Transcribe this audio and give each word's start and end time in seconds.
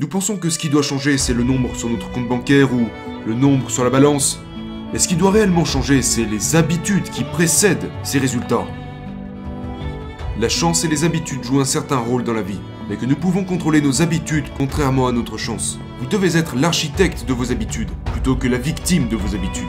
Nous 0.00 0.08
pensons 0.08 0.38
que 0.38 0.50
ce 0.50 0.58
qui 0.58 0.70
doit 0.70 0.82
changer, 0.82 1.16
c'est 1.18 1.34
le 1.34 1.44
nombre 1.44 1.76
sur 1.76 1.88
notre 1.88 2.10
compte 2.10 2.28
bancaire 2.28 2.74
ou 2.74 2.88
le 3.28 3.32
nombre 3.32 3.70
sur 3.70 3.84
la 3.84 3.90
balance. 3.90 4.40
Mais 4.92 4.98
ce 4.98 5.06
qui 5.06 5.14
doit 5.14 5.30
réellement 5.30 5.64
changer, 5.64 6.02
c'est 6.02 6.24
les 6.24 6.56
habitudes 6.56 7.08
qui 7.10 7.22
précèdent 7.22 7.88
ces 8.02 8.18
résultats. 8.18 8.66
La 10.40 10.48
chance 10.48 10.84
et 10.84 10.88
les 10.88 11.04
habitudes 11.04 11.44
jouent 11.44 11.60
un 11.60 11.64
certain 11.64 11.98
rôle 11.98 12.24
dans 12.24 12.32
la 12.32 12.42
vie, 12.42 12.58
mais 12.88 12.96
que 12.96 13.06
nous 13.06 13.14
pouvons 13.14 13.44
contrôler 13.44 13.80
nos 13.80 14.02
habitudes 14.02 14.46
contrairement 14.58 15.06
à 15.06 15.12
notre 15.12 15.38
chance. 15.38 15.78
Vous 16.00 16.06
devez 16.06 16.36
être 16.36 16.56
l'architecte 16.56 17.24
de 17.24 17.32
vos 17.32 17.52
habitudes, 17.52 17.92
plutôt 18.06 18.34
que 18.34 18.48
la 18.48 18.58
victime 18.58 19.08
de 19.08 19.14
vos 19.14 19.36
habitudes. 19.36 19.62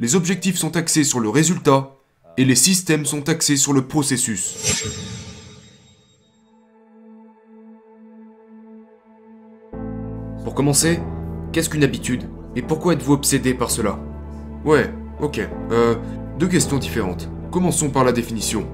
Les 0.00 0.16
objectifs 0.16 0.56
sont 0.56 0.76
axés 0.76 1.04
sur 1.04 1.20
le 1.20 1.28
résultat, 1.28 1.92
et 2.36 2.44
les 2.44 2.56
systèmes 2.56 3.06
sont 3.06 3.28
axés 3.28 3.56
sur 3.56 3.72
le 3.72 3.86
processus. 3.86 5.07
Commencer, 10.58 10.98
qu'est-ce 11.52 11.70
qu'une 11.70 11.84
habitude? 11.84 12.24
Et 12.56 12.62
pourquoi 12.62 12.94
êtes-vous 12.94 13.12
obsédé 13.12 13.54
par 13.54 13.70
cela? 13.70 13.96
Ouais, 14.64 14.92
ok. 15.20 15.40
Euh, 15.70 15.94
deux 16.40 16.48
questions 16.48 16.78
différentes. 16.78 17.30
Commençons 17.52 17.90
par 17.90 18.02
la 18.02 18.10
définition. 18.10 18.66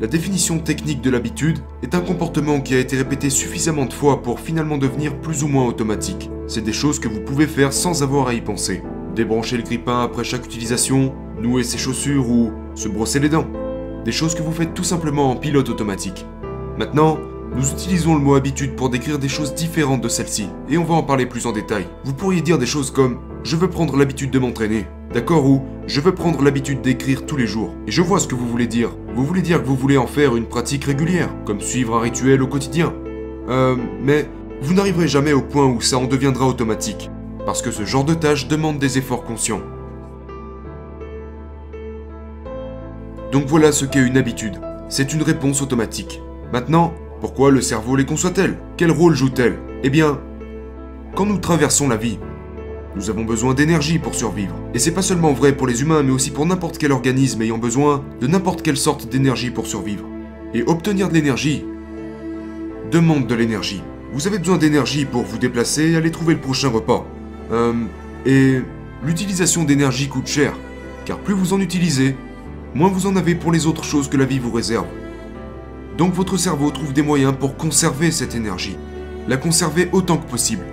La 0.00 0.06
définition 0.06 0.60
technique 0.60 1.00
de 1.00 1.10
l'habitude 1.10 1.58
est 1.82 1.96
un 1.96 2.00
comportement 2.00 2.60
qui 2.60 2.76
a 2.76 2.78
été 2.78 2.96
répété 2.96 3.28
suffisamment 3.28 3.86
de 3.86 3.92
fois 3.92 4.22
pour 4.22 4.38
finalement 4.38 4.78
devenir 4.78 5.20
plus 5.20 5.42
ou 5.42 5.48
moins 5.48 5.66
automatique. 5.66 6.30
C'est 6.46 6.62
des 6.62 6.72
choses 6.72 7.00
que 7.00 7.08
vous 7.08 7.22
pouvez 7.22 7.48
faire 7.48 7.72
sans 7.72 8.04
avoir 8.04 8.28
à 8.28 8.34
y 8.34 8.40
penser. 8.40 8.84
Débrancher 9.16 9.56
le 9.56 9.64
grippin 9.64 10.04
après 10.04 10.22
chaque 10.22 10.46
utilisation, 10.46 11.12
nouer 11.42 11.64
ses 11.64 11.78
chaussures 11.78 12.30
ou 12.30 12.52
se 12.76 12.86
brosser 12.86 13.18
les 13.18 13.30
dents. 13.30 13.48
Des 14.04 14.12
choses 14.12 14.36
que 14.36 14.42
vous 14.42 14.52
faites 14.52 14.74
tout 14.74 14.84
simplement 14.84 15.32
en 15.32 15.34
pilote 15.34 15.70
automatique. 15.70 16.24
Maintenant, 16.78 17.18
nous 17.56 17.70
utilisons 17.70 18.14
le 18.14 18.20
mot 18.20 18.34
habitude 18.34 18.76
pour 18.76 18.90
décrire 18.90 19.18
des 19.18 19.30
choses 19.30 19.54
différentes 19.54 20.02
de 20.02 20.08
celle-ci, 20.08 20.50
et 20.68 20.76
on 20.76 20.84
va 20.84 20.94
en 20.94 21.02
parler 21.02 21.24
plus 21.24 21.46
en 21.46 21.52
détail. 21.52 21.86
Vous 22.04 22.12
pourriez 22.12 22.42
dire 22.42 22.58
des 22.58 22.66
choses 22.66 22.90
comme 22.90 23.18
je 23.44 23.56
veux 23.56 23.70
prendre 23.70 23.96
l'habitude 23.96 24.30
de 24.30 24.38
m'entraîner, 24.38 24.84
d'accord 25.14 25.46
ou 25.46 25.62
je 25.86 26.02
veux 26.02 26.14
prendre 26.14 26.42
l'habitude 26.42 26.82
d'écrire 26.82 27.24
tous 27.24 27.38
les 27.38 27.46
jours. 27.46 27.74
Et 27.86 27.90
je 27.90 28.02
vois 28.02 28.20
ce 28.20 28.28
que 28.28 28.34
vous 28.34 28.46
voulez 28.46 28.66
dire. 28.66 28.90
Vous 29.14 29.24
voulez 29.24 29.40
dire 29.40 29.62
que 29.62 29.66
vous 29.66 29.74
voulez 29.74 29.96
en 29.96 30.06
faire 30.06 30.36
une 30.36 30.44
pratique 30.44 30.84
régulière, 30.84 31.30
comme 31.46 31.60
suivre 31.62 31.96
un 31.96 32.00
rituel 32.00 32.42
au 32.42 32.46
quotidien. 32.46 32.92
Euh, 33.48 33.76
mais 34.02 34.28
vous 34.60 34.74
n'arriverez 34.74 35.08
jamais 35.08 35.32
au 35.32 35.40
point 35.40 35.64
où 35.64 35.80
ça 35.80 35.96
en 35.96 36.04
deviendra 36.04 36.46
automatique, 36.46 37.10
parce 37.46 37.62
que 37.62 37.70
ce 37.70 37.86
genre 37.86 38.04
de 38.04 38.14
tâche 38.14 38.48
demande 38.48 38.78
des 38.78 38.98
efforts 38.98 39.24
conscients. 39.24 39.62
Donc 43.32 43.46
voilà 43.46 43.72
ce 43.72 43.86
qu'est 43.86 44.06
une 44.06 44.18
habitude. 44.18 44.60
C'est 44.90 45.14
une 45.14 45.22
réponse 45.22 45.62
automatique. 45.62 46.20
Maintenant, 46.52 46.92
pourquoi 47.20 47.50
le 47.50 47.60
cerveau 47.60 47.96
les 47.96 48.04
conçoit-elle? 48.04 48.58
Quel 48.76 48.90
rôle 48.90 49.14
joue-t-elle? 49.14 49.58
Eh 49.82 49.90
bien, 49.90 50.20
quand 51.14 51.26
nous 51.26 51.38
traversons 51.38 51.88
la 51.88 51.96
vie, 51.96 52.18
nous 52.94 53.10
avons 53.10 53.24
besoin 53.24 53.54
d'énergie 53.54 53.98
pour 53.98 54.14
survivre. 54.14 54.54
Et 54.74 54.78
c'est 54.78 54.92
pas 54.92 55.02
seulement 55.02 55.32
vrai 55.32 55.52
pour 55.56 55.66
les 55.66 55.82
humains, 55.82 56.02
mais 56.02 56.12
aussi 56.12 56.30
pour 56.30 56.46
n'importe 56.46 56.78
quel 56.78 56.92
organisme 56.92 57.42
ayant 57.42 57.58
besoin 57.58 58.04
de 58.20 58.26
n'importe 58.26 58.62
quelle 58.62 58.76
sorte 58.76 59.08
d'énergie 59.08 59.50
pour 59.50 59.66
survivre. 59.66 60.04
Et 60.54 60.62
obtenir 60.62 61.08
de 61.08 61.14
l'énergie 61.14 61.64
demande 62.90 63.26
de 63.26 63.34
l'énergie. 63.34 63.82
Vous 64.12 64.26
avez 64.26 64.38
besoin 64.38 64.56
d'énergie 64.58 65.04
pour 65.04 65.22
vous 65.22 65.38
déplacer 65.38 65.90
et 65.90 65.96
aller 65.96 66.10
trouver 66.10 66.34
le 66.34 66.40
prochain 66.40 66.68
repas. 66.68 67.06
Euh, 67.52 67.72
et 68.24 68.60
l'utilisation 69.04 69.64
d'énergie 69.64 70.08
coûte 70.08 70.26
cher, 70.26 70.52
car 71.04 71.18
plus 71.18 71.34
vous 71.34 71.52
en 71.52 71.60
utilisez, 71.60 72.16
moins 72.74 72.88
vous 72.88 73.06
en 73.06 73.16
avez 73.16 73.34
pour 73.34 73.52
les 73.52 73.66
autres 73.66 73.84
choses 73.84 74.08
que 74.08 74.16
la 74.16 74.24
vie 74.24 74.38
vous 74.38 74.52
réserve. 74.52 74.86
Donc 75.98 76.12
votre 76.14 76.36
cerveau 76.36 76.70
trouve 76.70 76.92
des 76.92 77.02
moyens 77.02 77.34
pour 77.38 77.56
conserver 77.56 78.10
cette 78.10 78.34
énergie, 78.34 78.76
la 79.28 79.36
conserver 79.36 79.88
autant 79.92 80.18
que 80.18 80.30
possible. 80.30 80.64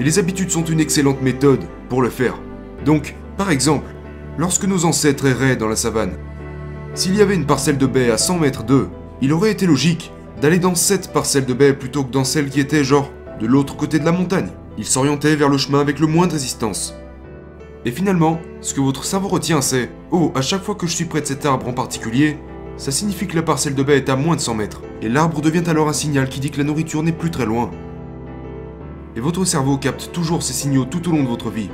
Et 0.00 0.04
les 0.04 0.18
habitudes 0.18 0.50
sont 0.50 0.64
une 0.64 0.80
excellente 0.80 1.20
méthode 1.20 1.64
pour 1.88 2.02
le 2.02 2.08
faire. 2.08 2.38
Donc, 2.84 3.14
par 3.36 3.50
exemple, 3.50 3.94
lorsque 4.38 4.64
nos 4.64 4.84
ancêtres 4.84 5.26
erraient 5.26 5.56
dans 5.56 5.68
la 5.68 5.76
savane, 5.76 6.16
s'il 6.94 7.14
y 7.14 7.22
avait 7.22 7.34
une 7.34 7.46
parcelle 7.46 7.78
de 7.78 7.86
baie 7.86 8.10
à 8.10 8.18
100 8.18 8.38
mètres 8.38 8.64
d'eux, 8.64 8.88
il 9.20 9.32
aurait 9.32 9.52
été 9.52 9.66
logique 9.66 10.10
d'aller 10.40 10.58
dans 10.58 10.74
cette 10.74 11.12
parcelle 11.12 11.46
de 11.46 11.54
baie 11.54 11.72
plutôt 11.74 12.04
que 12.04 12.10
dans 12.10 12.24
celle 12.24 12.50
qui 12.50 12.60
était 12.60 12.84
genre 12.84 13.10
de 13.40 13.46
l'autre 13.46 13.76
côté 13.76 13.98
de 13.98 14.04
la 14.04 14.12
montagne. 14.12 14.50
Ils 14.78 14.86
s'orientaient 14.86 15.36
vers 15.36 15.48
le 15.48 15.58
chemin 15.58 15.80
avec 15.80 16.00
le 16.00 16.06
moins 16.06 16.26
de 16.26 16.32
résistance. 16.32 16.94
Et 17.84 17.90
finalement, 17.90 18.40
ce 18.60 18.74
que 18.74 18.80
votre 18.80 19.04
cerveau 19.04 19.28
retient, 19.28 19.60
c'est 19.60 19.90
Oh, 20.10 20.32
à 20.34 20.42
chaque 20.42 20.62
fois 20.62 20.74
que 20.74 20.86
je 20.86 20.94
suis 20.94 21.04
près 21.04 21.20
de 21.20 21.26
cet 21.26 21.44
arbre 21.46 21.68
en 21.68 21.72
particulier, 21.72 22.38
ça 22.76 22.90
signifie 22.90 23.26
que 23.26 23.36
la 23.36 23.42
parcelle 23.42 23.74
de 23.74 23.82
baie 23.82 23.98
est 23.98 24.08
à 24.08 24.16
moins 24.16 24.36
de 24.36 24.40
100 24.40 24.54
mètres, 24.54 24.82
et 25.02 25.08
l'arbre 25.08 25.40
devient 25.40 25.64
alors 25.68 25.88
un 25.88 25.92
signal 25.92 26.28
qui 26.28 26.40
dit 26.40 26.50
que 26.50 26.58
la 26.58 26.64
nourriture 26.64 27.02
n'est 27.02 27.12
plus 27.12 27.30
très 27.30 27.46
loin. 27.46 27.70
Et 29.14 29.20
votre 29.20 29.44
cerveau 29.44 29.76
capte 29.76 30.10
toujours 30.12 30.42
ces 30.42 30.52
signaux 30.52 30.84
tout 30.84 31.08
au 31.08 31.12
long 31.12 31.22
de 31.22 31.28
votre 31.28 31.50
vie, 31.50 31.70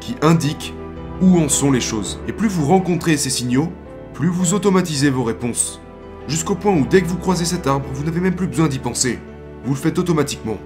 qui 0.00 0.16
indiquent 0.22 0.74
où 1.20 1.38
en 1.38 1.48
sont 1.48 1.70
les 1.70 1.80
choses. 1.80 2.20
Et 2.28 2.32
plus 2.32 2.48
vous 2.48 2.66
rencontrez 2.66 3.16
ces 3.16 3.30
signaux, 3.30 3.72
plus 4.14 4.28
vous 4.28 4.54
automatisez 4.54 5.10
vos 5.10 5.24
réponses. 5.24 5.80
Jusqu'au 6.26 6.54
point 6.54 6.72
où 6.72 6.86
dès 6.86 7.00
que 7.00 7.06
vous 7.06 7.16
croisez 7.16 7.44
cet 7.44 7.66
arbre, 7.66 7.88
vous 7.92 8.04
n'avez 8.04 8.20
même 8.20 8.34
plus 8.34 8.48
besoin 8.48 8.68
d'y 8.68 8.78
penser. 8.78 9.18
Vous 9.64 9.74
le 9.74 9.78
faites 9.78 9.98
automatiquement. 9.98 10.58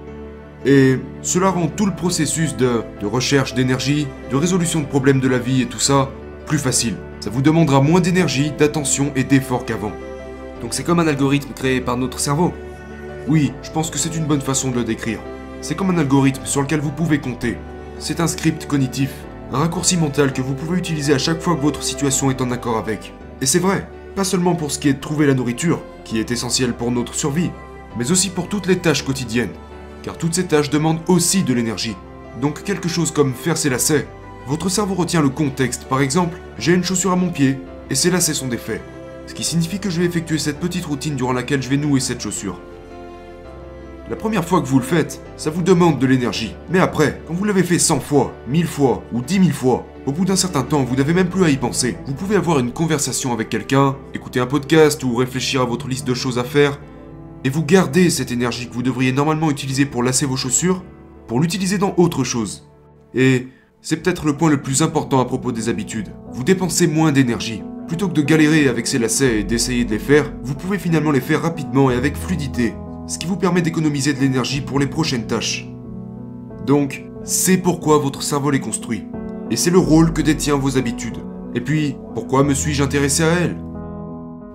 Et 0.65 0.97
cela 1.21 1.49
rend 1.49 1.67
tout 1.67 1.85
le 1.85 1.95
processus 1.95 2.55
de, 2.55 2.83
de 3.01 3.05
recherche 3.05 3.53
d'énergie, 3.53 4.07
de 4.31 4.35
résolution 4.35 4.81
de 4.81 4.85
problèmes 4.85 5.19
de 5.19 5.27
la 5.27 5.37
vie 5.37 5.61
et 5.61 5.65
tout 5.65 5.79
ça 5.79 6.09
plus 6.45 6.57
facile. 6.57 6.95
Ça 7.23 7.29
vous 7.29 7.41
demandera 7.41 7.79
moins 7.79 8.01
d'énergie, 8.01 8.51
d'attention 8.51 9.13
et 9.15 9.23
d'effort 9.23 9.63
qu'avant. 9.63 9.93
Donc 10.59 10.73
c'est 10.73 10.83
comme 10.83 10.99
un 10.99 11.07
algorithme 11.07 11.53
créé 11.53 11.79
par 11.79 11.95
notre 11.95 12.19
cerveau. 12.19 12.51
Oui, 13.29 13.53
je 13.63 13.71
pense 13.71 13.89
que 13.89 13.97
c'est 13.97 14.17
une 14.17 14.25
bonne 14.25 14.41
façon 14.41 14.71
de 14.71 14.75
le 14.75 14.83
décrire. 14.83 15.19
C'est 15.61 15.73
comme 15.73 15.89
un 15.89 15.97
algorithme 15.97 16.45
sur 16.45 16.61
lequel 16.61 16.81
vous 16.81 16.91
pouvez 16.91 17.19
compter. 17.19 17.57
C'est 17.97 18.19
un 18.19 18.27
script 18.27 18.67
cognitif, 18.67 19.09
un 19.53 19.59
raccourci 19.59 19.95
mental 19.95 20.33
que 20.33 20.41
vous 20.41 20.53
pouvez 20.53 20.77
utiliser 20.77 21.13
à 21.13 21.17
chaque 21.17 21.39
fois 21.39 21.55
que 21.55 21.61
votre 21.61 21.81
situation 21.81 22.29
est 22.29 22.41
en 22.41 22.51
accord 22.51 22.75
avec. 22.75 23.13
Et 23.39 23.45
c'est 23.45 23.57
vrai, 23.57 23.87
pas 24.17 24.25
seulement 24.25 24.55
pour 24.55 24.69
ce 24.69 24.79
qui 24.79 24.89
est 24.89 24.93
de 24.95 24.99
trouver 24.99 25.25
la 25.25 25.33
nourriture, 25.33 25.81
qui 26.03 26.19
est 26.19 26.29
essentielle 26.29 26.73
pour 26.73 26.91
notre 26.91 27.15
survie, 27.15 27.51
mais 27.97 28.11
aussi 28.11 28.31
pour 28.31 28.49
toutes 28.49 28.67
les 28.67 28.79
tâches 28.79 29.05
quotidiennes. 29.05 29.53
Car 30.01 30.17
toutes 30.17 30.33
ces 30.33 30.47
tâches 30.47 30.69
demandent 30.69 30.99
aussi 31.07 31.43
de 31.43 31.53
l'énergie. 31.53 31.95
Donc 32.41 32.63
quelque 32.65 32.89
chose 32.89 33.11
comme 33.11 33.33
faire 33.33 33.55
ses 33.55 33.69
lacets, 33.69 34.07
votre 34.47 34.69
cerveau 34.69 34.95
retient 34.95 35.21
le 35.21 35.29
contexte. 35.29 35.85
Par 35.85 36.01
exemple, 36.01 36.37
j'ai 36.57 36.73
une 36.73 36.83
chaussure 36.83 37.11
à 37.11 37.15
mon 37.15 37.29
pied 37.29 37.57
et 37.89 37.95
ces 37.95 38.11
lacets 38.11 38.33
sont 38.33 38.47
défaits. 38.47 38.81
Ce 39.25 39.33
qui 39.33 39.43
signifie 39.43 39.79
que 39.79 39.89
je 39.89 39.99
vais 39.99 40.05
effectuer 40.05 40.37
cette 40.37 40.59
petite 40.59 40.85
routine 40.85 41.15
durant 41.15 41.33
laquelle 41.33 41.61
je 41.61 41.69
vais 41.69 41.77
nouer 41.77 41.99
cette 41.99 42.21
chaussure. 42.21 42.59
La 44.09 44.17
première 44.17 44.43
fois 44.43 44.61
que 44.61 44.67
vous 44.67 44.79
le 44.79 44.85
faites, 44.85 45.21
ça 45.37 45.49
vous 45.49 45.61
demande 45.61 45.97
de 45.97 46.05
l'énergie. 46.05 46.55
Mais 46.69 46.79
après, 46.79 47.21
quand 47.25 47.33
vous 47.33 47.45
l'avez 47.45 47.63
fait 47.63 47.79
100 47.79 48.01
fois, 48.01 48.33
1000 48.49 48.67
fois 48.67 49.01
ou 49.13 49.21
10 49.21 49.35
000 49.35 49.49
fois, 49.51 49.85
au 50.05 50.11
bout 50.11 50.25
d'un 50.25 50.35
certain 50.35 50.63
temps, 50.63 50.83
vous 50.83 50.97
n'avez 50.97 51.13
même 51.13 51.29
plus 51.29 51.45
à 51.45 51.49
y 51.49 51.55
penser. 51.55 51.95
Vous 52.05 52.13
pouvez 52.13 52.35
avoir 52.35 52.59
une 52.59 52.73
conversation 52.73 53.31
avec 53.31 53.47
quelqu'un, 53.47 53.95
écouter 54.13 54.41
un 54.41 54.45
podcast 54.45 55.01
ou 55.05 55.15
réfléchir 55.15 55.61
à 55.61 55.65
votre 55.65 55.87
liste 55.87 56.05
de 56.05 56.13
choses 56.13 56.37
à 56.37 56.43
faire, 56.43 56.77
et 57.45 57.49
vous 57.49 57.63
gardez 57.63 58.09
cette 58.09 58.31
énergie 58.31 58.67
que 58.67 58.73
vous 58.73 58.83
devriez 58.83 59.13
normalement 59.13 59.49
utiliser 59.49 59.85
pour 59.85 60.03
lasser 60.03 60.25
vos 60.25 60.35
chaussures, 60.35 60.83
pour 61.27 61.39
l'utiliser 61.39 61.77
dans 61.77 61.93
autre 61.95 62.25
chose. 62.25 62.69
Et 63.15 63.47
c'est 63.85 63.97
peut-être 63.97 64.25
le 64.25 64.37
point 64.37 64.49
le 64.49 64.61
plus 64.61 64.81
important 64.81 65.19
à 65.19 65.25
propos 65.25 65.51
des 65.51 65.67
habitudes. 65.67 66.07
Vous 66.31 66.45
dépensez 66.45 66.87
moins 66.87 67.11
d'énergie. 67.11 67.63
Plutôt 67.85 68.07
que 68.07 68.13
de 68.13 68.21
galérer 68.21 68.69
avec 68.69 68.87
ces 68.87 68.97
lacets 68.97 69.41
et 69.41 69.43
d'essayer 69.43 69.83
de 69.83 69.91
les 69.91 69.99
faire, 69.99 70.31
vous 70.41 70.55
pouvez 70.55 70.79
finalement 70.79 71.11
les 71.11 71.19
faire 71.19 71.41
rapidement 71.41 71.91
et 71.91 71.95
avec 71.95 72.15
fluidité, 72.15 72.75
ce 73.07 73.17
qui 73.17 73.27
vous 73.27 73.35
permet 73.35 73.61
d'économiser 73.61 74.13
de 74.13 74.21
l'énergie 74.21 74.61
pour 74.61 74.79
les 74.79 74.87
prochaines 74.87 75.27
tâches. 75.27 75.67
Donc, 76.65 77.03
c'est 77.25 77.57
pourquoi 77.57 77.97
votre 77.97 78.23
cerveau 78.23 78.51
les 78.51 78.61
construit. 78.61 79.03
Et 79.51 79.57
c'est 79.57 79.69
le 79.69 79.79
rôle 79.79 80.13
que 80.13 80.21
détient 80.21 80.55
vos 80.55 80.77
habitudes. 80.77 81.17
Et 81.53 81.59
puis, 81.59 81.97
pourquoi 82.13 82.45
me 82.45 82.53
suis-je 82.53 82.83
intéressé 82.83 83.23
à 83.23 83.31
elles? 83.31 83.57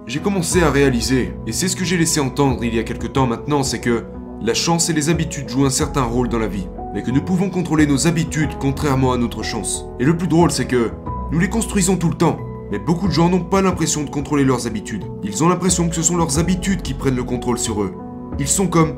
J'ai 0.07 0.21
commencé 0.21 0.63
à 0.63 0.71
réaliser, 0.71 1.35
et 1.47 1.53
c'est 1.53 1.69
ce 1.69 1.77
que 1.77 1.85
j'ai 1.85 1.99
laissé 1.99 2.19
entendre 2.19 2.65
il 2.65 2.75
y 2.75 2.79
a 2.79 2.83
quelque 2.83 3.07
temps 3.07 3.27
maintenant, 3.27 3.63
c'est 3.63 3.81
que 3.81 4.05
la 4.41 4.55
chance 4.55 4.89
et 4.91 4.93
les 4.93 5.09
habitudes 5.09 5.49
jouent 5.49 5.67
un 5.67 5.71
certain 5.71 6.03
rôle 6.03 6.29
dans 6.29 6.39
la 6.39 6.49
vie 6.49 6.69
mais 6.95 7.03
que 7.03 7.11
nous 7.11 7.23
pouvons 7.23 7.51
contrôler 7.51 7.87
nos 7.87 8.07
habitudes 8.07 8.59
contrairement 8.59 9.13
à 9.13 9.19
notre 9.19 9.43
chance. 9.43 9.87
Et 10.01 10.05
le 10.05 10.17
plus 10.17 10.29
drôle, 10.29 10.51
c'est 10.51 10.67
que 10.67 10.91
nous 11.31 11.39
les 11.39 11.49
construisons 11.49 11.97
tout 11.97 12.09
le 12.09 12.17
temps. 12.17 12.39
Mais 12.71 12.79
beaucoup 12.79 13.09
de 13.09 13.13
gens 13.13 13.29
n'ont 13.29 13.45
pas 13.45 13.63
l'impression 13.63 14.05
de 14.05 14.11
contrôler 14.11 14.45
leurs 14.45 14.67
habitudes. 14.67 15.05
Ils 15.23 15.43
ont 15.43 15.49
l'impression 15.49 15.89
que 15.89 15.95
ce 15.95 16.03
sont 16.03 16.17
leurs 16.17 16.39
habitudes 16.39 16.83
qui 16.83 16.95
prennent 16.95 17.17
le 17.17 17.25
contrôle 17.25 17.59
sur 17.59 17.83
eux. 17.83 17.95
Ils 18.39 18.49
sont 18.49 18.67
comme 18.67 18.95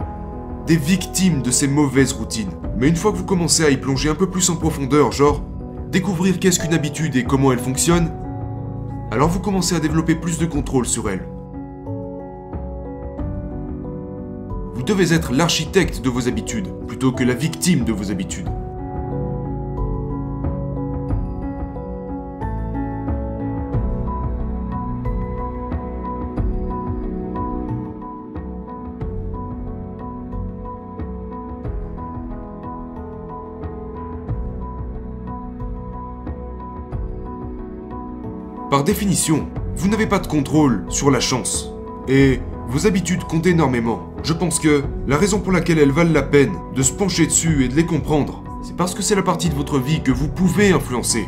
des 0.67 0.77
victimes 0.77 1.43
de 1.43 1.51
ces 1.51 1.69
mauvaises 1.69 2.13
routines. 2.13 2.51
Mais 2.79 2.89
une 2.89 2.97
fois 2.97 3.13
que 3.13 3.17
vous 3.17 3.25
commencez 3.25 3.65
à 3.65 3.71
y 3.71 3.77
plonger 3.77 4.09
un 4.09 4.15
peu 4.15 4.29
plus 4.29 4.51
en 4.51 4.57
profondeur, 4.57 5.13
genre 5.13 5.43
découvrir 5.91 6.39
qu'est-ce 6.39 6.59
qu'une 6.61 6.75
habitude 6.75 7.17
et 7.17 7.25
comment 7.25 7.53
elle 7.53 7.59
fonctionne, 7.59 8.13
alors 9.11 9.29
vous 9.29 9.41
commencez 9.41 9.75
à 9.75 9.81
développer 9.81 10.15
plus 10.15 10.39
de 10.39 10.47
contrôle 10.47 10.87
sur 10.87 11.11
elle. 11.11 11.27
devez 14.91 15.15
être 15.15 15.33
l'architecte 15.33 16.03
de 16.03 16.09
vos 16.09 16.27
habitudes, 16.27 16.67
plutôt 16.89 17.13
que 17.13 17.23
la 17.23 17.35
victime 17.35 17.85
de 17.85 17.93
vos 17.93 18.11
habitudes. 18.11 18.49
Par 38.69 38.83
définition, 38.83 39.49
vous 39.77 39.87
n'avez 39.87 40.09
pas 40.09 40.19
de 40.19 40.27
contrôle 40.27 40.85
sur 40.89 41.13
la 41.13 41.21
chance. 41.21 41.71
Et 42.09 42.41
vos 42.67 42.89
habitudes 42.89 43.23
comptent 43.23 43.47
énormément. 43.47 44.10
Je 44.23 44.33
pense 44.35 44.59
que 44.59 44.83
la 45.07 45.17
raison 45.17 45.41
pour 45.41 45.53
laquelle 45.53 45.79
elles 45.79 45.93
valent 45.93 46.13
la 46.13 46.23
peine 46.23 46.53
de 46.75 46.83
se 46.83 46.93
pencher 46.93 47.27
dessus 47.27 47.65
et 47.65 47.69
de 47.69 47.75
les 47.75 47.87
comprendre, 47.87 48.45
c'est 48.63 48.77
parce 48.77 48.95
que 48.95 49.03
c'est 49.03 49.15
la 49.15 49.23
partie 49.23 49.49
de 49.49 49.55
votre 49.55 49.79
vie 49.79 50.03
que 50.03 50.13
vous 50.13 50.29
pouvez 50.29 50.73
influencer. 50.73 51.27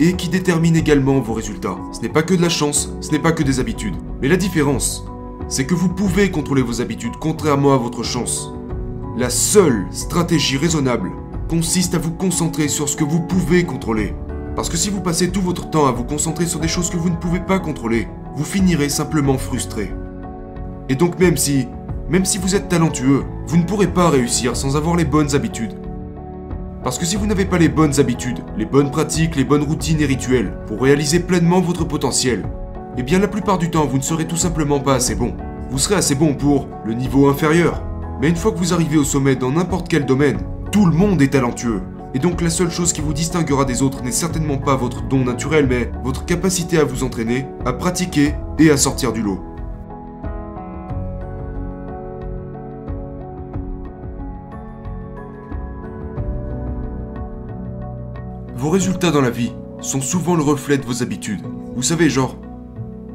Et 0.00 0.14
qui 0.14 0.28
détermine 0.28 0.74
également 0.74 1.20
vos 1.20 1.34
résultats. 1.34 1.76
Ce 1.92 2.00
n'est 2.00 2.08
pas 2.08 2.22
que 2.22 2.34
de 2.34 2.42
la 2.42 2.48
chance, 2.48 2.92
ce 3.00 3.10
n'est 3.10 3.18
pas 3.18 3.32
que 3.32 3.42
des 3.42 3.60
habitudes. 3.60 3.94
Mais 4.20 4.28
la 4.28 4.36
différence, 4.36 5.06
c'est 5.48 5.66
que 5.66 5.74
vous 5.74 5.88
pouvez 5.88 6.30
contrôler 6.30 6.62
vos 6.62 6.80
habitudes 6.80 7.16
contrairement 7.20 7.74
à 7.74 7.76
votre 7.76 8.02
chance. 8.02 8.50
La 9.16 9.30
seule 9.30 9.86
stratégie 9.92 10.56
raisonnable 10.56 11.12
consiste 11.48 11.94
à 11.94 11.98
vous 11.98 12.10
concentrer 12.10 12.68
sur 12.68 12.88
ce 12.88 12.96
que 12.96 13.04
vous 13.04 13.20
pouvez 13.20 13.64
contrôler. 13.64 14.14
Parce 14.56 14.68
que 14.68 14.76
si 14.76 14.88
vous 14.88 15.00
passez 15.00 15.30
tout 15.30 15.42
votre 15.42 15.70
temps 15.70 15.86
à 15.86 15.92
vous 15.92 16.04
concentrer 16.04 16.46
sur 16.46 16.58
des 16.58 16.68
choses 16.68 16.90
que 16.90 16.96
vous 16.96 17.10
ne 17.10 17.16
pouvez 17.16 17.40
pas 17.40 17.58
contrôler, 17.58 18.08
vous 18.34 18.44
finirez 18.44 18.88
simplement 18.88 19.38
frustré. 19.38 19.92
Et 20.88 20.96
donc 20.96 21.18
même 21.20 21.36
si, 21.36 21.68
même 22.08 22.24
si 22.24 22.38
vous 22.38 22.54
êtes 22.54 22.68
talentueux, 22.68 23.24
vous 23.46 23.56
ne 23.56 23.64
pourrez 23.64 23.86
pas 23.86 24.10
réussir 24.10 24.56
sans 24.56 24.76
avoir 24.76 24.96
les 24.96 25.04
bonnes 25.04 25.34
habitudes. 25.34 25.74
Parce 26.82 26.98
que 26.98 27.06
si 27.06 27.16
vous 27.16 27.26
n'avez 27.26 27.46
pas 27.46 27.58
les 27.58 27.70
bonnes 27.70 27.98
habitudes, 27.98 28.40
les 28.58 28.66
bonnes 28.66 28.90
pratiques, 28.90 29.36
les 29.36 29.44
bonnes 29.44 29.62
routines 29.62 30.00
et 30.00 30.06
rituels 30.06 30.52
pour 30.66 30.82
réaliser 30.82 31.20
pleinement 31.20 31.62
votre 31.62 31.84
potentiel, 31.84 32.44
eh 32.98 33.02
bien 33.02 33.18
la 33.18 33.28
plupart 33.28 33.56
du 33.56 33.70
temps 33.70 33.86
vous 33.86 33.96
ne 33.96 34.02
serez 34.02 34.26
tout 34.26 34.36
simplement 34.36 34.80
pas 34.80 34.94
assez 34.94 35.14
bon. 35.14 35.34
Vous 35.70 35.78
serez 35.78 35.94
assez 35.94 36.14
bon 36.14 36.34
pour 36.34 36.68
le 36.84 36.92
niveau 36.92 37.28
inférieur. 37.28 37.82
Mais 38.20 38.28
une 38.28 38.36
fois 38.36 38.52
que 38.52 38.58
vous 38.58 38.74
arrivez 38.74 38.98
au 38.98 39.04
sommet 39.04 39.34
dans 39.34 39.52
n'importe 39.52 39.88
quel 39.88 40.04
domaine, 40.04 40.40
tout 40.70 40.84
le 40.84 40.94
monde 40.94 41.22
est 41.22 41.32
talentueux. 41.32 41.80
Et 42.12 42.18
donc 42.18 42.42
la 42.42 42.50
seule 42.50 42.70
chose 42.70 42.92
qui 42.92 43.00
vous 43.00 43.14
distinguera 43.14 43.64
des 43.64 43.82
autres 43.82 44.04
n'est 44.04 44.12
certainement 44.12 44.58
pas 44.58 44.76
votre 44.76 45.02
don 45.02 45.24
naturel, 45.24 45.66
mais 45.66 45.90
votre 46.04 46.26
capacité 46.26 46.78
à 46.78 46.84
vous 46.84 47.02
entraîner, 47.02 47.46
à 47.64 47.72
pratiquer 47.72 48.34
et 48.58 48.70
à 48.70 48.76
sortir 48.76 49.12
du 49.12 49.22
lot. 49.22 49.40
Vos 58.64 58.70
résultats 58.70 59.10
dans 59.10 59.20
la 59.20 59.28
vie 59.28 59.52
sont 59.82 60.00
souvent 60.00 60.36
le 60.36 60.42
reflet 60.42 60.78
de 60.78 60.86
vos 60.86 61.02
habitudes. 61.02 61.42
Vous 61.76 61.82
savez, 61.82 62.08
genre, 62.08 62.38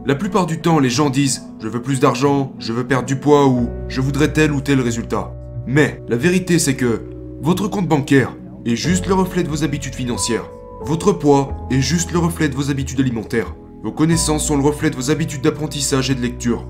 la 0.06 0.14
plupart 0.14 0.46
du 0.46 0.62
temps, 0.62 0.78
les 0.78 0.92
gens 0.92 1.10
disent 1.10 1.42
je 1.60 1.68
veux 1.68 1.82
plus 1.82 2.00
d'argent, 2.00 2.54
je 2.60 2.72
veux 2.72 2.86
perdre 2.86 3.08
du 3.08 3.16
poids 3.16 3.48
ou 3.48 3.68
je 3.88 4.00
voudrais 4.00 4.32
tel 4.32 4.52
ou 4.52 4.62
tel 4.62 4.80
résultat. 4.80 5.34
Mais 5.66 6.04
la 6.08 6.18
vérité, 6.18 6.60
c'est 6.60 6.76
que 6.76 7.04
votre 7.42 7.68
compte 7.68 7.88
bancaire 7.88 8.38
est 8.64 8.76
juste 8.76 9.08
le 9.08 9.16
reflet 9.16 9.42
de 9.42 9.50
vos 9.50 9.64
habitudes 9.64 9.96
financières. 9.96 10.48
Votre 10.82 11.14
poids 11.14 11.58
est 11.72 11.82
juste 11.82 12.12
le 12.12 12.20
reflet 12.20 12.48
de 12.48 12.56
vos 12.56 12.70
habitudes 12.70 13.00
alimentaires. 13.00 13.56
Vos 13.82 13.92
connaissances 13.92 14.46
sont 14.46 14.56
le 14.56 14.64
reflet 14.64 14.92
de 14.92 14.96
vos 14.96 15.10
habitudes 15.10 15.42
d'apprentissage 15.42 16.12
et 16.12 16.16
de 16.16 16.22
lecture. 16.22 16.68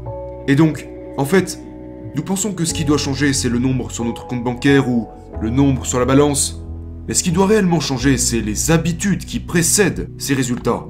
Et 0.47 0.55
donc, 0.55 0.87
en 1.17 1.25
fait, 1.25 1.59
nous 2.15 2.23
pensons 2.23 2.53
que 2.53 2.63
ce 2.63 2.73
qui 2.73 2.85
doit 2.85 2.97
changer, 2.97 3.33
c'est 3.33 3.49
le 3.49 3.59
nombre 3.59 3.91
sur 3.91 4.05
notre 4.05 4.25
compte 4.25 4.45
bancaire 4.45 4.87
ou 4.87 5.09
le 5.41 5.49
nombre 5.49 5.85
sur 5.85 5.99
la 5.99 6.05
balance. 6.05 6.63
Mais 7.09 7.15
ce 7.15 7.23
qui 7.23 7.31
doit 7.31 7.47
réellement 7.47 7.79
changer, 7.79 8.19
c'est 8.19 8.39
les 8.39 8.69
habitudes 8.69 9.25
qui 9.25 9.39
précèdent 9.39 10.11
ces 10.19 10.35
résultats. 10.35 10.85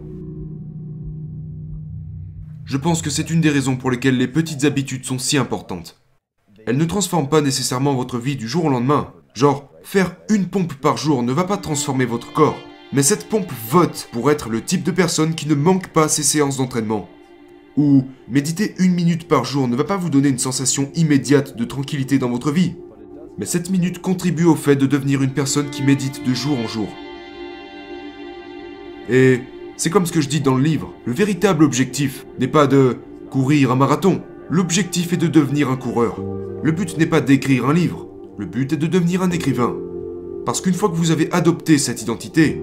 Je 2.65 2.75
pense 2.75 3.01
que 3.01 3.09
c'est 3.09 3.29
une 3.29 3.39
des 3.39 3.49
raisons 3.49 3.77
pour 3.77 3.89
lesquelles 3.89 4.17
les 4.17 4.27
petites 4.27 4.65
habitudes 4.65 5.05
sont 5.05 5.17
si 5.17 5.37
importantes. 5.37 6.01
Elles 6.67 6.75
ne 6.75 6.83
transforment 6.83 7.29
pas 7.29 7.39
nécessairement 7.39 7.95
votre 7.95 8.17
vie 8.17 8.35
du 8.35 8.49
jour 8.49 8.65
au 8.65 8.69
lendemain. 8.69 9.13
Genre, 9.33 9.71
faire 9.81 10.17
une 10.27 10.47
pompe 10.47 10.73
par 10.73 10.97
jour 10.97 11.23
ne 11.23 11.31
va 11.31 11.45
pas 11.45 11.55
transformer 11.55 12.03
votre 12.03 12.33
corps. 12.33 12.59
Mais 12.91 13.01
cette 13.01 13.29
pompe 13.29 13.53
vote 13.69 14.09
pour 14.11 14.29
être 14.29 14.49
le 14.49 14.61
type 14.61 14.83
de 14.83 14.91
personne 14.91 15.35
qui 15.35 15.47
ne 15.47 15.55
manque 15.55 15.87
pas 15.87 16.09
ses 16.09 16.23
séances 16.23 16.57
d'entraînement. 16.57 17.07
Ou 17.77 18.03
méditer 18.27 18.75
une 18.79 18.93
minute 18.93 19.29
par 19.29 19.45
jour 19.45 19.69
ne 19.69 19.75
va 19.77 19.85
pas 19.85 19.95
vous 19.95 20.09
donner 20.09 20.27
une 20.27 20.37
sensation 20.37 20.91
immédiate 20.95 21.55
de 21.55 21.63
tranquillité 21.63 22.19
dans 22.19 22.29
votre 22.29 22.51
vie 22.51 22.75
mais 23.39 23.45
cette 23.45 23.69
minute 23.69 24.01
contribue 24.01 24.43
au 24.43 24.55
fait 24.55 24.75
de 24.75 24.85
devenir 24.85 25.23
une 25.23 25.31
personne 25.31 25.69
qui 25.69 25.81
médite 25.81 26.27
de 26.27 26.33
jour 26.33 26.59
en 26.59 26.67
jour. 26.67 26.89
Et 29.09 29.39
c'est 29.77 29.89
comme 29.89 30.05
ce 30.05 30.11
que 30.11 30.19
je 30.19 30.27
dis 30.27 30.41
dans 30.41 30.55
le 30.55 30.63
livre, 30.63 30.93
le 31.05 31.13
véritable 31.13 31.63
objectif 31.63 32.25
n'est 32.37 32.49
pas 32.49 32.67
de 32.67 32.97
courir 33.31 33.71
un 33.71 33.75
marathon, 33.75 34.21
l'objectif 34.49 35.13
est 35.13 35.17
de 35.17 35.27
devenir 35.27 35.69
un 35.71 35.77
coureur. 35.77 36.21
Le 36.61 36.73
but 36.73 36.97
n'est 36.97 37.05
pas 37.05 37.21
d'écrire 37.21 37.69
un 37.69 37.73
livre, 37.73 38.09
le 38.37 38.45
but 38.45 38.73
est 38.73 38.77
de 38.77 38.87
devenir 38.87 39.23
un 39.23 39.31
écrivain. 39.31 39.73
Parce 40.45 40.59
qu'une 40.59 40.73
fois 40.73 40.89
que 40.89 40.95
vous 40.95 41.11
avez 41.11 41.31
adopté 41.31 41.77
cette 41.77 42.01
identité, 42.01 42.61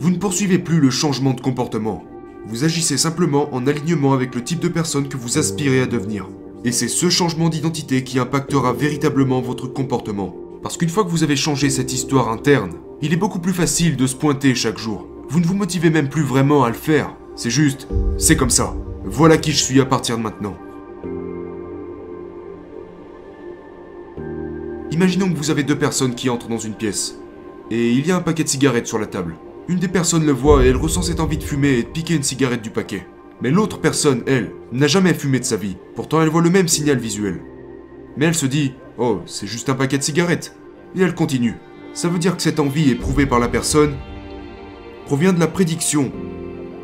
vous 0.00 0.10
ne 0.10 0.18
poursuivez 0.18 0.58
plus 0.58 0.80
le 0.80 0.90
changement 0.90 1.32
de 1.32 1.40
comportement. 1.40 2.02
Vous 2.48 2.64
agissez 2.64 2.98
simplement 2.98 3.54
en 3.54 3.68
alignement 3.68 4.14
avec 4.14 4.34
le 4.34 4.42
type 4.42 4.58
de 4.58 4.68
personne 4.68 5.08
que 5.08 5.16
vous 5.16 5.38
aspirez 5.38 5.80
à 5.80 5.86
devenir. 5.86 6.26
Et 6.64 6.70
c'est 6.70 6.88
ce 6.88 7.10
changement 7.10 7.48
d'identité 7.48 8.04
qui 8.04 8.20
impactera 8.20 8.72
véritablement 8.72 9.40
votre 9.40 9.66
comportement. 9.66 10.36
Parce 10.62 10.76
qu'une 10.76 10.88
fois 10.88 11.02
que 11.02 11.08
vous 11.08 11.24
avez 11.24 11.34
changé 11.34 11.70
cette 11.70 11.92
histoire 11.92 12.28
interne, 12.28 12.74
il 13.00 13.12
est 13.12 13.16
beaucoup 13.16 13.40
plus 13.40 13.52
facile 13.52 13.96
de 13.96 14.06
se 14.06 14.14
pointer 14.14 14.54
chaque 14.54 14.78
jour. 14.78 15.08
Vous 15.28 15.40
ne 15.40 15.44
vous 15.44 15.56
motivez 15.56 15.90
même 15.90 16.08
plus 16.08 16.22
vraiment 16.22 16.62
à 16.62 16.68
le 16.68 16.74
faire. 16.74 17.16
C'est 17.34 17.50
juste, 17.50 17.88
c'est 18.16 18.36
comme 18.36 18.50
ça. 18.50 18.76
Voilà 19.04 19.38
qui 19.38 19.50
je 19.50 19.62
suis 19.62 19.80
à 19.80 19.84
partir 19.84 20.16
de 20.16 20.22
maintenant. 20.22 20.56
Imaginons 24.92 25.32
que 25.32 25.38
vous 25.38 25.50
avez 25.50 25.64
deux 25.64 25.78
personnes 25.78 26.14
qui 26.14 26.30
entrent 26.30 26.48
dans 26.48 26.58
une 26.58 26.74
pièce. 26.74 27.18
Et 27.72 27.90
il 27.90 28.06
y 28.06 28.12
a 28.12 28.16
un 28.16 28.20
paquet 28.20 28.44
de 28.44 28.48
cigarettes 28.48 28.86
sur 28.86 29.00
la 29.00 29.06
table. 29.06 29.34
Une 29.66 29.78
des 29.78 29.88
personnes 29.88 30.26
le 30.26 30.32
voit 30.32 30.64
et 30.64 30.68
elle 30.68 30.76
ressent 30.76 31.02
cette 31.02 31.18
envie 31.18 31.38
de 31.38 31.42
fumer 31.42 31.78
et 31.78 31.82
de 31.82 31.88
piquer 31.88 32.14
une 32.14 32.22
cigarette 32.22 32.62
du 32.62 32.70
paquet. 32.70 33.04
Mais 33.42 33.50
l'autre 33.50 33.80
personne, 33.80 34.22
elle, 34.28 34.52
n'a 34.70 34.86
jamais 34.86 35.14
fumé 35.14 35.40
de 35.40 35.44
sa 35.44 35.56
vie. 35.56 35.76
Pourtant, 35.96 36.22
elle 36.22 36.28
voit 36.28 36.42
le 36.42 36.50
même 36.50 36.68
signal 36.68 36.98
visuel. 36.98 37.40
Mais 38.16 38.26
elle 38.26 38.36
se 38.36 38.46
dit 38.46 38.74
Oh, 38.98 39.20
c'est 39.26 39.48
juste 39.48 39.68
un 39.68 39.74
paquet 39.74 39.98
de 39.98 40.04
cigarettes. 40.04 40.56
Et 40.94 41.00
elle 41.00 41.16
continue. 41.16 41.56
Ça 41.92 42.08
veut 42.08 42.20
dire 42.20 42.36
que 42.36 42.42
cette 42.42 42.60
envie 42.60 42.90
éprouvée 42.90 43.26
par 43.26 43.40
la 43.40 43.48
personne 43.48 43.96
provient 45.06 45.32
de 45.32 45.40
la 45.40 45.48
prédiction 45.48 46.12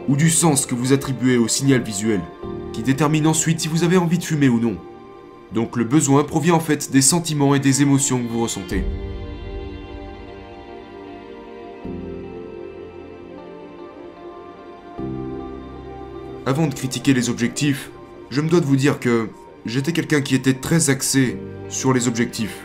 ou 0.08 0.16
du 0.16 0.31
sens 0.31 0.66
que 0.66 0.75
vous 0.75 0.93
attribuez 0.93 1.37
au 1.37 1.46
signal 1.46 1.82
visuel, 1.82 2.20
qui 2.72 2.82
détermine 2.82 3.28
ensuite 3.28 3.61
si 3.61 3.69
vous 3.69 3.84
avez 3.84 3.96
envie 3.96 4.19
de 4.19 4.25
fumer 4.25 4.49
ou 4.49 4.58
non. 4.58 4.78
Donc 5.54 5.76
le 5.76 5.84
besoin 5.84 6.25
provient 6.25 6.56
en 6.56 6.61
fait 6.61 6.90
des 6.90 7.02
sentiments 7.02 7.54
et 7.54 7.61
des 7.61 7.82
émotions 7.82 8.19
que 8.19 8.28
vous 8.28 8.42
ressentez. 8.42 8.85
Avant 16.49 16.67
de 16.67 16.73
critiquer 16.73 17.12
les 17.12 17.28
objectifs, 17.28 17.90
je 18.31 18.40
me 18.40 18.49
dois 18.49 18.61
de 18.61 18.64
vous 18.64 18.76
dire 18.76 19.00
que 19.00 19.28
j'étais 19.67 19.93
quelqu'un 19.93 20.23
qui 20.23 20.35
était 20.35 20.55
très 20.55 20.88
axé 20.88 21.37
sur 21.69 21.93
les 21.93 22.09
objectifs. 22.09 22.64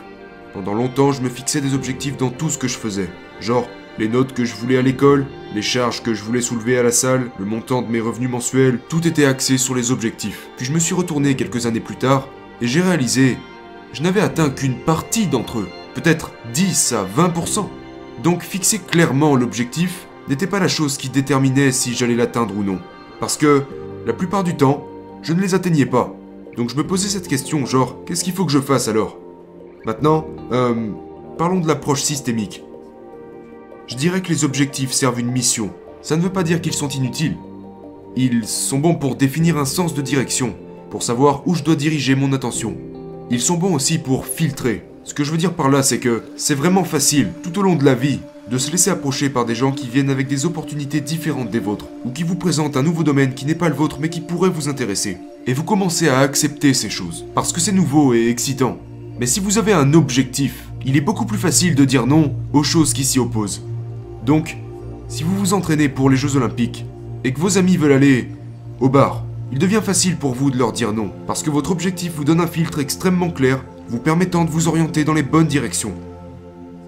Pendant 0.54 0.72
longtemps, 0.72 1.12
je 1.12 1.20
me 1.20 1.28
fixais 1.28 1.60
des 1.60 1.74
objectifs 1.74 2.16
dans 2.16 2.30
tout 2.30 2.48
ce 2.48 2.56
que 2.56 2.66
je 2.66 2.78
faisais. 2.78 3.10
Genre, 3.42 3.68
les 3.98 4.08
notes 4.08 4.32
que 4.32 4.46
je 4.46 4.54
voulais 4.54 4.78
à 4.78 4.82
l'école, 4.82 5.26
les 5.54 5.60
charges 5.60 6.02
que 6.02 6.14
je 6.14 6.24
voulais 6.24 6.40
soulever 6.40 6.78
à 6.78 6.82
la 6.82 6.92
salle, 6.92 7.30
le 7.38 7.44
montant 7.44 7.82
de 7.82 7.90
mes 7.90 8.00
revenus 8.00 8.30
mensuels, 8.30 8.78
tout 8.88 9.06
était 9.06 9.26
axé 9.26 9.58
sur 9.58 9.74
les 9.74 9.90
objectifs. 9.90 10.48
Puis 10.56 10.64
je 10.64 10.72
me 10.72 10.78
suis 10.78 10.94
retourné 10.94 11.36
quelques 11.36 11.66
années 11.66 11.78
plus 11.78 11.96
tard, 11.96 12.30
et 12.62 12.66
j'ai 12.66 12.80
réalisé, 12.80 13.36
je 13.92 14.00
n'avais 14.00 14.22
atteint 14.22 14.48
qu'une 14.48 14.78
partie 14.78 15.26
d'entre 15.26 15.58
eux, 15.58 15.68
peut-être 15.94 16.32
10 16.54 16.94
à 16.94 17.04
20%. 17.04 17.68
Donc 18.22 18.44
fixer 18.44 18.78
clairement 18.78 19.36
l'objectif 19.36 20.06
n'était 20.30 20.46
pas 20.46 20.58
la 20.58 20.68
chose 20.68 20.96
qui 20.96 21.10
déterminait 21.10 21.70
si 21.70 21.92
j'allais 21.92 22.16
l'atteindre 22.16 22.56
ou 22.56 22.64
non. 22.64 22.80
Parce 23.20 23.36
que, 23.36 23.62
la 24.06 24.12
plupart 24.12 24.44
du 24.44 24.56
temps, 24.56 24.86
je 25.22 25.32
ne 25.32 25.40
les 25.40 25.54
atteignais 25.54 25.86
pas. 25.86 26.14
Donc 26.56 26.70
je 26.70 26.76
me 26.76 26.86
posais 26.86 27.08
cette 27.08 27.28
question, 27.28 27.66
genre, 27.66 28.04
qu'est-ce 28.04 28.22
qu'il 28.22 28.32
faut 28.32 28.44
que 28.44 28.52
je 28.52 28.60
fasse 28.60 28.88
alors? 28.88 29.18
Maintenant, 29.86 30.26
euh, 30.52 30.90
parlons 31.36 31.60
de 31.60 31.66
l'approche 31.66 32.02
systémique. 32.02 32.62
Je 33.86 33.96
dirais 33.96 34.22
que 34.22 34.28
les 34.28 34.44
objectifs 34.44 34.92
servent 34.92 35.20
une 35.20 35.30
mission. 35.30 35.70
Ça 36.02 36.16
ne 36.16 36.22
veut 36.22 36.32
pas 36.32 36.42
dire 36.42 36.60
qu'ils 36.60 36.72
sont 36.72 36.88
inutiles. 36.88 37.36
Ils 38.16 38.46
sont 38.46 38.78
bons 38.78 38.94
pour 38.94 39.16
définir 39.16 39.58
un 39.58 39.64
sens 39.64 39.94
de 39.94 40.02
direction, 40.02 40.54
pour 40.90 41.02
savoir 41.02 41.46
où 41.46 41.54
je 41.54 41.62
dois 41.62 41.76
diriger 41.76 42.14
mon 42.14 42.32
attention. 42.32 42.76
Ils 43.30 43.40
sont 43.40 43.56
bons 43.56 43.74
aussi 43.74 43.98
pour 43.98 44.26
filtrer. 44.26 44.84
Ce 45.02 45.14
que 45.14 45.24
je 45.24 45.30
veux 45.30 45.38
dire 45.38 45.54
par 45.54 45.68
là, 45.68 45.82
c'est 45.82 45.98
que 45.98 46.22
c'est 46.36 46.54
vraiment 46.54 46.84
facile, 46.84 47.32
tout 47.42 47.58
au 47.58 47.62
long 47.62 47.74
de 47.74 47.84
la 47.84 47.94
vie, 47.94 48.20
de 48.50 48.58
se 48.58 48.70
laisser 48.70 48.90
approcher 48.90 49.30
par 49.30 49.46
des 49.46 49.54
gens 49.54 49.72
qui 49.72 49.88
viennent 49.88 50.10
avec 50.10 50.28
des 50.28 50.44
opportunités 50.44 51.00
différentes 51.00 51.50
des 51.50 51.60
vôtres, 51.60 51.86
ou 52.04 52.10
qui 52.10 52.22
vous 52.22 52.34
présentent 52.34 52.76
un 52.76 52.82
nouveau 52.82 53.02
domaine 53.02 53.34
qui 53.34 53.46
n'est 53.46 53.54
pas 53.54 53.68
le 53.68 53.74
vôtre 53.74 53.98
mais 54.00 54.10
qui 54.10 54.20
pourrait 54.20 54.50
vous 54.50 54.68
intéresser. 54.68 55.18
Et 55.46 55.54
vous 55.54 55.64
commencez 55.64 56.08
à 56.08 56.18
accepter 56.18 56.74
ces 56.74 56.90
choses, 56.90 57.24
parce 57.34 57.52
que 57.52 57.60
c'est 57.60 57.72
nouveau 57.72 58.14
et 58.14 58.28
excitant. 58.28 58.78
Mais 59.18 59.26
si 59.26 59.40
vous 59.40 59.58
avez 59.58 59.72
un 59.72 59.94
objectif, 59.94 60.68
il 60.84 60.96
est 60.96 61.00
beaucoup 61.00 61.24
plus 61.24 61.38
facile 61.38 61.74
de 61.74 61.84
dire 61.84 62.06
non 62.06 62.34
aux 62.52 62.62
choses 62.62 62.92
qui 62.92 63.04
s'y 63.04 63.18
opposent. 63.18 63.62
Donc, 64.26 64.56
si 65.08 65.22
vous 65.22 65.36
vous 65.36 65.54
entraînez 65.54 65.88
pour 65.88 66.10
les 66.10 66.16
Jeux 66.16 66.36
Olympiques, 66.36 66.84
et 67.24 67.32
que 67.32 67.40
vos 67.40 67.56
amis 67.56 67.76
veulent 67.76 67.92
aller 67.92 68.28
au 68.80 68.88
bar, 68.88 69.24
il 69.52 69.58
devient 69.58 69.80
facile 69.82 70.16
pour 70.16 70.34
vous 70.34 70.50
de 70.50 70.58
leur 70.58 70.72
dire 70.72 70.92
non, 70.92 71.10
parce 71.26 71.42
que 71.42 71.50
votre 71.50 71.70
objectif 71.70 72.12
vous 72.16 72.24
donne 72.24 72.40
un 72.40 72.46
filtre 72.46 72.80
extrêmement 72.80 73.30
clair, 73.30 73.64
vous 73.88 73.98
permettant 73.98 74.44
de 74.44 74.50
vous 74.50 74.68
orienter 74.68 75.04
dans 75.04 75.14
les 75.14 75.22
bonnes 75.22 75.46
directions. 75.46 75.94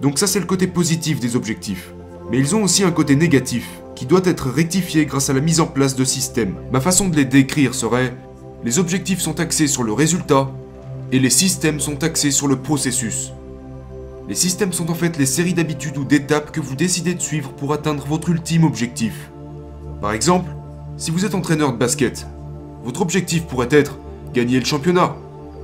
Donc 0.01 0.19
ça 0.19 0.27
c'est 0.27 0.39
le 0.39 0.45
côté 0.45 0.67
positif 0.67 1.19
des 1.19 1.35
objectifs. 1.35 1.93
Mais 2.29 2.39
ils 2.39 2.55
ont 2.55 2.63
aussi 2.63 2.83
un 2.83 2.91
côté 2.91 3.15
négatif, 3.15 3.67
qui 3.95 4.05
doit 4.05 4.21
être 4.25 4.49
rectifié 4.49 5.05
grâce 5.05 5.29
à 5.29 5.33
la 5.33 5.39
mise 5.39 5.59
en 5.59 5.65
place 5.65 5.95
de 5.95 6.03
systèmes. 6.03 6.55
Ma 6.71 6.81
façon 6.81 7.07
de 7.07 7.15
les 7.15 7.25
décrire 7.25 7.73
serait 7.73 8.13
les 8.63 8.79
objectifs 8.79 9.21
sont 9.21 9.39
axés 9.39 9.67
sur 9.67 9.83
le 9.83 9.93
résultat 9.93 10.51
et 11.11 11.19
les 11.19 11.29
systèmes 11.29 11.79
sont 11.79 12.03
axés 12.03 12.31
sur 12.31 12.47
le 12.47 12.57
processus. 12.57 13.31
Les 14.27 14.35
systèmes 14.35 14.73
sont 14.73 14.91
en 14.91 14.93
fait 14.93 15.17
les 15.17 15.25
séries 15.25 15.53
d'habitudes 15.53 15.97
ou 15.97 16.03
d'étapes 16.03 16.51
que 16.51 16.59
vous 16.59 16.75
décidez 16.75 17.13
de 17.13 17.21
suivre 17.21 17.53
pour 17.53 17.71
atteindre 17.71 18.05
votre 18.05 18.29
ultime 18.29 18.65
objectif. 18.65 19.31
Par 20.01 20.11
exemple, 20.11 20.49
si 20.97 21.11
vous 21.11 21.23
êtes 21.23 21.33
entraîneur 21.33 21.71
de 21.71 21.77
basket, 21.77 22.27
votre 22.83 23.01
objectif 23.01 23.43
pourrait 23.43 23.69
être 23.71 23.97
gagner 24.33 24.59
le 24.59 24.65
championnat, 24.65 25.15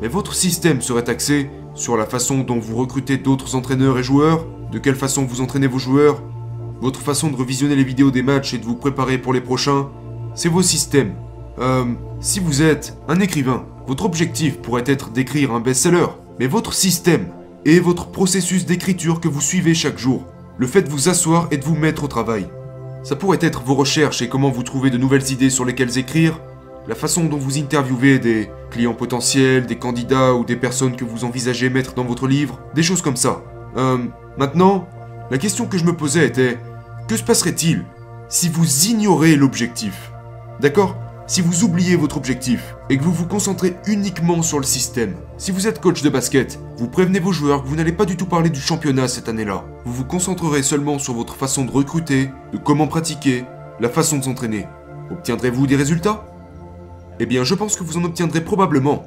mais 0.02 0.08
votre 0.08 0.34
système 0.34 0.82
serait 0.82 1.10
axé 1.10 1.50
sur 1.75 1.98
la 1.98 2.06
façon 2.06 2.39
dont 2.39 2.60
vous 2.60 2.75
recrutez 2.75 3.18
d'autres 3.18 3.56
entraîneurs 3.56 3.98
et 3.98 4.03
joueurs, 4.03 4.46
de 4.72 4.80
quelle 4.80 4.96
façon 4.96 5.25
vous 5.25 5.42
entraînez 5.42 5.68
vos 5.68 5.80
joueurs, 5.80 6.22
votre 6.82 7.00
façon 7.00 7.30
de 7.30 7.36
revisionner 7.36 7.75
les 7.75 7.84
vidéos 7.84 8.12
des 8.12 8.24
matchs 8.24 8.53
et 8.53 8.58
de 8.58 8.65
vous 8.65 8.75
préparer 8.75 9.18
pour 9.18 9.34
les 9.34 9.42
prochains, 9.42 9.89
c'est 10.36 10.50
vos 10.50 10.62
systèmes. 10.62 11.13
Euh, 11.60 11.86
si 12.20 12.39
vous 12.39 12.62
êtes 12.62 12.98
un 13.08 13.20
écrivain, 13.20 13.65
votre 13.88 14.06
objectif 14.06 14.58
pourrait 14.58 14.84
être 14.86 15.10
d'écrire 15.12 15.51
un 15.53 15.60
best-seller, 15.60 16.08
mais 16.39 16.48
votre 16.48 16.74
système 16.74 17.27
et 17.65 17.80
votre 17.80 18.08
processus 18.08 18.65
d'écriture 18.65 19.20
que 19.20 19.27
vous 19.27 19.42
suivez 19.42 19.74
chaque 19.74 19.98
jour, 19.98 20.25
le 20.58 20.68
fait 20.68 20.82
de 20.82 20.89
vous 20.89 21.10
asseoir 21.10 21.48
et 21.51 21.58
de 21.58 21.63
vous 21.63 21.75
mettre 21.75 22.03
au 22.03 22.08
travail. 22.08 22.48
Ça 23.03 23.15
pourrait 23.15 23.39
être 23.42 23.63
vos 23.63 23.75
recherches 23.75 24.22
et 24.22 24.30
comment 24.30 24.50
vous 24.50 24.63
trouvez 24.63 24.89
de 24.89 24.98
nouvelles 24.98 25.32
idées 25.32 25.50
sur 25.50 25.65
lesquelles 25.65 25.98
écrire, 25.98 26.39
la 26.88 26.96
façon 26.96 27.25
dont 27.25 27.38
vous 27.38 27.58
interviewez 27.58 28.20
des 28.20 28.50
clients 28.70 28.94
potentiels, 28.94 29.66
des 29.66 29.78
candidats 29.78 30.34
ou 30.34 30.44
des 30.44 30.56
personnes 30.56 30.96
que 30.96 31.06
vous 31.06 31.24
envisagez 31.24 31.70
mettre 31.70 31.94
dans 31.94 32.04
votre 32.04 32.28
livre, 32.28 32.60
des 32.75 32.84
choses 32.84 33.02
comme 33.02 33.16
ça. 33.16 33.42
Euh, 33.78 34.00
maintenant, 34.38 34.88
la 35.32 35.38
question 35.38 35.66
que 35.66 35.78
je 35.78 35.86
me 35.86 35.96
posais 35.96 36.25
était, 36.25 36.58
que 37.08 37.18
se 37.18 37.24
passerait-il 37.24 37.86
si 38.30 38.50
vous 38.50 38.86
ignorez 38.88 39.36
l'objectif? 39.36 40.12
D'accord? 40.60 40.98
Si 41.25 41.42
vous 41.42 41.63
oubliez 41.63 41.96
votre 41.96 42.18
objectif 42.18 42.75
et 42.90 42.98
que 42.98 43.04
vous 43.04 43.13
vous 43.13 43.25
concentrez 43.25 43.78
uniquement 43.88 44.42
sur 44.42 44.60
le 44.60 44.66
système. 44.66 45.16
Si 45.38 45.52
vous 45.52 45.68
êtes 45.68 45.80
coach 45.80 46.02
de 46.02 46.10
basket, 46.10 46.60
vous 46.78 46.90
prévenez 46.90 47.20
vos 47.20 47.32
joueurs 47.32 47.63
que 47.63 47.68
vous 47.70 47.78
n'allez 47.78 47.94
pas 47.94 48.06
du 48.06 48.18
tout 48.18 48.25
parler 48.25 48.50
du 48.50 48.60
championnat 48.60 49.08
cette 49.08 49.30
année-là. 49.30 49.63
Vous 49.86 49.94
vous 49.94 50.06
concentrerez 50.06 50.63
seulement 50.63 51.00
sur 51.00 51.13
votre 51.13 51.36
façon 51.36 51.63
de 51.63 51.72
recruter, 51.72 52.30
de 52.52 52.58
comment 52.58 52.88
pratiquer, 52.88 53.46
la 53.80 53.88
façon 53.88 54.18
de 54.18 54.24
s'entraîner. 54.25 54.68
Obtiendrez-vous 55.12 55.66
des 55.66 55.78
résultats? 55.78 56.25
Eh 57.20 57.25
bien, 57.25 57.43
je 57.43 57.55
pense 57.55 57.75
que 57.75 57.84
vous 57.84 57.98
en 57.98 58.03
obtiendrez 58.03 58.41
probablement. 58.41 59.03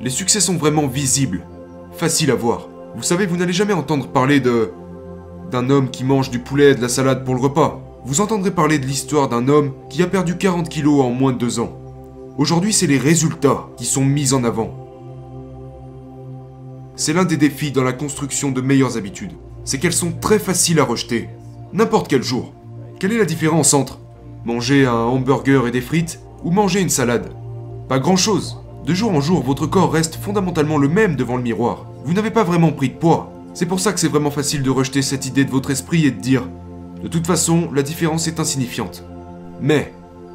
Les 0.00 0.10
succès 0.10 0.40
sont 0.40 0.56
vraiment 0.56 0.86
visibles, 0.86 1.44
faciles 1.92 2.30
à 2.30 2.34
voir. 2.34 2.68
Vous 2.94 3.02
savez, 3.02 3.26
vous 3.26 3.36
n'allez 3.36 3.52
jamais 3.52 3.72
entendre 3.72 4.08
parler 4.08 4.40
de... 4.40 4.70
d'un 5.50 5.68
homme 5.70 5.90
qui 5.90 6.04
mange 6.04 6.30
du 6.30 6.38
poulet 6.38 6.70
et 6.70 6.74
de 6.74 6.82
la 6.82 6.88
salade 6.88 7.24
pour 7.24 7.34
le 7.34 7.40
repas. 7.40 7.80
Vous 8.04 8.20
entendrez 8.20 8.52
parler 8.52 8.78
de 8.78 8.86
l'histoire 8.86 9.28
d'un 9.28 9.48
homme 9.48 9.72
qui 9.90 10.02
a 10.02 10.06
perdu 10.06 10.36
40 10.36 10.68
kilos 10.68 11.04
en 11.04 11.10
moins 11.10 11.32
de 11.32 11.38
deux 11.38 11.58
ans. 11.58 11.76
Aujourd'hui, 12.38 12.72
c'est 12.72 12.86
les 12.86 12.98
résultats 12.98 13.66
qui 13.76 13.84
sont 13.84 14.04
mis 14.04 14.32
en 14.32 14.44
avant. 14.44 14.86
C'est 16.94 17.12
l'un 17.12 17.24
des 17.24 17.36
défis 17.36 17.72
dans 17.72 17.82
la 17.82 17.92
construction 17.92 18.52
de 18.52 18.60
meilleures 18.60 18.96
habitudes. 18.96 19.32
C'est 19.64 19.78
qu'elles 19.78 19.92
sont 19.92 20.12
très 20.12 20.38
faciles 20.38 20.78
à 20.78 20.84
rejeter. 20.84 21.28
N'importe 21.72 22.08
quel 22.08 22.22
jour. 22.22 22.52
Quelle 23.00 23.12
est 23.12 23.18
la 23.18 23.24
différence 23.24 23.74
entre 23.74 23.98
Manger 24.46 24.86
un 24.86 24.94
hamburger 24.94 25.66
et 25.66 25.72
des 25.72 25.80
frites 25.80 26.20
ou 26.44 26.52
manger 26.52 26.80
une 26.80 26.88
salade 26.88 27.32
Pas 27.88 27.98
grand-chose. 27.98 28.58
De 28.86 28.94
jour 28.94 29.10
en 29.10 29.20
jour, 29.20 29.42
votre 29.42 29.66
corps 29.66 29.92
reste 29.92 30.20
fondamentalement 30.22 30.78
le 30.78 30.86
même 30.86 31.16
devant 31.16 31.36
le 31.36 31.42
miroir. 31.42 31.86
Vous 32.04 32.12
n'avez 32.12 32.30
pas 32.30 32.44
vraiment 32.44 32.70
pris 32.70 32.90
de 32.90 32.94
poids. 32.94 33.32
C'est 33.54 33.66
pour 33.66 33.80
ça 33.80 33.92
que 33.92 33.98
c'est 33.98 34.06
vraiment 34.06 34.30
facile 34.30 34.62
de 34.62 34.70
rejeter 34.70 35.02
cette 35.02 35.26
idée 35.26 35.44
de 35.44 35.50
votre 35.50 35.72
esprit 35.72 36.06
et 36.06 36.12
de 36.12 36.20
dire 36.20 36.44
de 37.02 37.08
toute 37.08 37.26
façon, 37.26 37.70
la 37.74 37.82
différence 37.82 38.28
est 38.28 38.38
insignifiante. 38.38 39.02
Mais, 39.60 39.92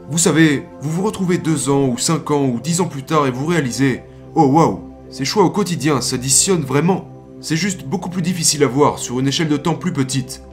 vous 0.09 0.17
savez, 0.17 0.65
vous 0.81 0.91
vous 0.91 1.03
retrouvez 1.03 1.37
deux 1.37 1.69
ans 1.69 1.87
ou 1.87 1.97
cinq 1.97 2.31
ans 2.31 2.43
ou 2.43 2.59
dix 2.59 2.81
ans 2.81 2.87
plus 2.87 3.03
tard 3.03 3.27
et 3.27 3.31
vous 3.31 3.45
réalisez 3.45 4.03
Oh 4.35 4.43
waouh, 4.43 4.91
ces 5.09 5.23
choix 5.23 5.45
au 5.45 5.51
quotidien 5.51 6.01
s'additionnent 6.01 6.65
vraiment. 6.65 7.07
C'est 7.39 7.55
juste 7.55 7.85
beaucoup 7.85 8.09
plus 8.09 8.21
difficile 8.21 8.65
à 8.65 8.67
voir 8.67 8.99
sur 8.99 9.21
une 9.21 9.29
échelle 9.29 9.47
de 9.47 9.55
temps 9.55 9.75
plus 9.75 9.93
petite. 9.93 10.43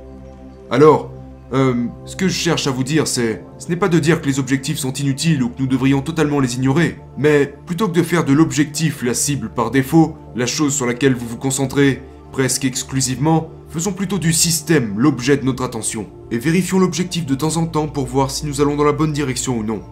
Alors, 0.70 1.10
euh, 1.52 1.86
ce 2.04 2.14
que 2.14 2.28
je 2.28 2.34
cherche 2.34 2.66
à 2.66 2.70
vous 2.70 2.84
dire, 2.84 3.06
c'est, 3.06 3.42
ce 3.58 3.68
n'est 3.68 3.76
pas 3.76 3.88
de 3.88 3.98
dire 3.98 4.20
que 4.20 4.26
les 4.26 4.38
objectifs 4.38 4.78
sont 4.78 4.92
inutiles 4.92 5.42
ou 5.42 5.48
que 5.48 5.60
nous 5.60 5.66
devrions 5.66 6.02
totalement 6.02 6.40
les 6.40 6.56
ignorer, 6.56 6.98
mais 7.16 7.54
plutôt 7.66 7.88
que 7.88 7.94
de 7.94 8.02
faire 8.02 8.24
de 8.24 8.32
l'objectif 8.32 9.02
la 9.02 9.14
cible 9.14 9.48
par 9.48 9.70
défaut, 9.70 10.16
la 10.36 10.46
chose 10.46 10.74
sur 10.74 10.86
laquelle 10.86 11.14
vous 11.14 11.26
vous 11.26 11.38
concentrez 11.38 12.02
presque 12.32 12.64
exclusivement, 12.64 13.50
faisons 13.70 13.92
plutôt 13.92 14.18
du 14.18 14.32
système 14.32 14.98
l'objet 14.98 15.38
de 15.38 15.44
notre 15.44 15.64
attention, 15.64 16.06
et 16.30 16.38
vérifions 16.38 16.78
l'objectif 16.78 17.24
de 17.24 17.34
temps 17.34 17.56
en 17.56 17.66
temps 17.66 17.88
pour 17.88 18.06
voir 18.06 18.30
si 18.30 18.44
nous 18.44 18.60
allons 18.60 18.76
dans 18.76 18.84
la 18.84 18.92
bonne 18.92 19.12
direction 19.12 19.58
ou 19.58 19.64
non. 19.64 19.82